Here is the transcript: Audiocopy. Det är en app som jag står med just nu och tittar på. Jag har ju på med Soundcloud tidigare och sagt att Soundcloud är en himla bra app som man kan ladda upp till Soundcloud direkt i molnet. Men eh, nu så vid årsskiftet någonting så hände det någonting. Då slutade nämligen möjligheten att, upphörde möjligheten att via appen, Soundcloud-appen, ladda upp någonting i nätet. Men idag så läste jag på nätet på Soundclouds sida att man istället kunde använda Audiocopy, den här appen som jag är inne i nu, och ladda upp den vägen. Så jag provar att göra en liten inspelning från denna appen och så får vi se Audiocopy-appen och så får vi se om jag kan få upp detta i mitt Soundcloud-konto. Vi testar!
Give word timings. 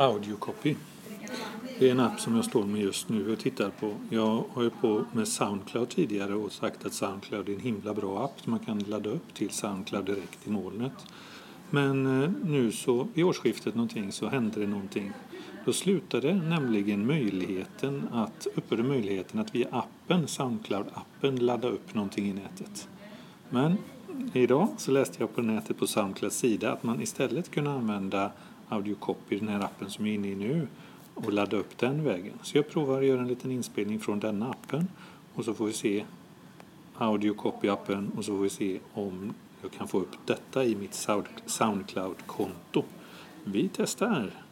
Audiocopy. 0.00 0.74
Det 1.78 1.88
är 1.88 1.90
en 1.90 2.00
app 2.00 2.20
som 2.20 2.36
jag 2.36 2.44
står 2.44 2.64
med 2.64 2.80
just 2.80 3.08
nu 3.08 3.32
och 3.32 3.38
tittar 3.38 3.70
på. 3.70 3.94
Jag 4.10 4.44
har 4.52 4.62
ju 4.62 4.70
på 4.70 5.04
med 5.12 5.28
Soundcloud 5.28 5.88
tidigare 5.88 6.34
och 6.34 6.52
sagt 6.52 6.86
att 6.86 6.92
Soundcloud 6.92 7.48
är 7.48 7.52
en 7.52 7.60
himla 7.60 7.94
bra 7.94 8.24
app 8.24 8.40
som 8.40 8.50
man 8.50 8.60
kan 8.60 8.78
ladda 8.78 9.10
upp 9.10 9.34
till 9.34 9.50
Soundcloud 9.50 10.04
direkt 10.04 10.46
i 10.46 10.50
molnet. 10.50 10.92
Men 11.70 12.22
eh, 12.22 12.30
nu 12.44 12.72
så 12.72 13.08
vid 13.14 13.24
årsskiftet 13.24 13.74
någonting 13.74 14.12
så 14.12 14.28
hände 14.28 14.60
det 14.60 14.66
någonting. 14.66 15.12
Då 15.64 15.72
slutade 15.72 16.34
nämligen 16.34 17.06
möjligheten 17.06 18.08
att, 18.12 18.46
upphörde 18.54 18.82
möjligheten 18.82 19.40
att 19.40 19.54
via 19.54 19.68
appen, 19.70 20.26
Soundcloud-appen, 20.26 21.40
ladda 21.40 21.68
upp 21.68 21.94
någonting 21.94 22.26
i 22.26 22.32
nätet. 22.32 22.88
Men 23.50 23.76
idag 24.32 24.68
så 24.76 24.90
läste 24.90 25.16
jag 25.18 25.34
på 25.34 25.42
nätet 25.42 25.78
på 25.78 25.86
Soundclouds 25.86 26.36
sida 26.36 26.72
att 26.72 26.82
man 26.82 27.02
istället 27.02 27.50
kunde 27.50 27.70
använda 27.70 28.32
Audiocopy, 28.68 29.38
den 29.38 29.48
här 29.48 29.60
appen 29.60 29.90
som 29.90 30.06
jag 30.06 30.12
är 30.12 30.18
inne 30.18 30.28
i 30.28 30.34
nu, 30.34 30.66
och 31.14 31.32
ladda 31.32 31.56
upp 31.56 31.78
den 31.78 32.04
vägen. 32.04 32.38
Så 32.42 32.58
jag 32.58 32.68
provar 32.68 32.98
att 32.98 33.06
göra 33.06 33.20
en 33.20 33.28
liten 33.28 33.50
inspelning 33.50 34.00
från 34.00 34.20
denna 34.20 34.50
appen 34.50 34.88
och 35.34 35.44
så 35.44 35.54
får 35.54 35.66
vi 35.66 35.72
se 35.72 36.04
Audiocopy-appen 36.98 38.16
och 38.16 38.24
så 38.24 38.36
får 38.36 38.42
vi 38.42 38.50
se 38.50 38.78
om 38.92 39.34
jag 39.62 39.70
kan 39.70 39.88
få 39.88 39.98
upp 39.98 40.16
detta 40.26 40.64
i 40.64 40.76
mitt 40.76 41.08
Soundcloud-konto. 41.46 42.84
Vi 43.44 43.70
testar! 43.72 44.47